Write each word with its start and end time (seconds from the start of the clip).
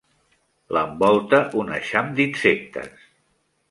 L'envolta 0.77 1.43
un 1.61 1.71
eixam 1.79 2.13
d'insectes. 2.21 3.09